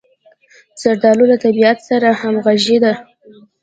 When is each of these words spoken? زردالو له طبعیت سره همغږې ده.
زردالو 0.81 1.25
له 1.31 1.37
طبعیت 1.43 1.77
سره 1.89 2.07
همغږې 2.21 2.77
ده. 2.83 2.93